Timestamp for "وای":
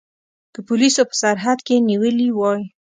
2.33-2.61